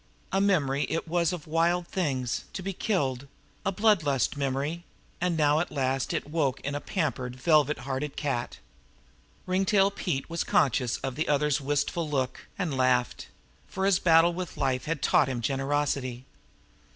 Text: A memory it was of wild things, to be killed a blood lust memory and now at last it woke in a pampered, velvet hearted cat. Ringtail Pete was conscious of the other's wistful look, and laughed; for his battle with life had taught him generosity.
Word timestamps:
A 0.31 0.41
memory 0.41 0.87
it 0.89 1.07
was 1.07 1.31
of 1.31 1.45
wild 1.45 1.87
things, 1.87 2.45
to 2.53 2.63
be 2.63 2.73
killed 2.73 3.27
a 3.63 3.71
blood 3.71 4.01
lust 4.01 4.35
memory 4.35 4.83
and 5.21 5.37
now 5.37 5.59
at 5.59 5.71
last 5.71 6.11
it 6.11 6.27
woke 6.27 6.59
in 6.61 6.73
a 6.73 6.81
pampered, 6.81 7.35
velvet 7.35 7.77
hearted 7.77 8.15
cat. 8.15 8.57
Ringtail 9.45 9.91
Pete 9.91 10.27
was 10.27 10.43
conscious 10.43 10.97
of 11.03 11.13
the 11.13 11.27
other's 11.27 11.61
wistful 11.61 12.09
look, 12.09 12.47
and 12.57 12.75
laughed; 12.75 13.27
for 13.67 13.85
his 13.85 13.99
battle 13.99 14.33
with 14.33 14.57
life 14.57 14.85
had 14.85 15.03
taught 15.03 15.29
him 15.29 15.39
generosity. 15.39 16.25